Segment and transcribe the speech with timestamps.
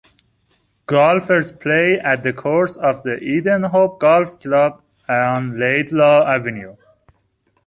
[0.87, 6.75] Golfers play at the course of the Edenhope Golf Club on Laidlaw Avenue.